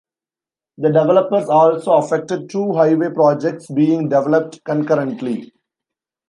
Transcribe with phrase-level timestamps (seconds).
[0.79, 5.53] The developers also affected two highway projects being developed concurrently.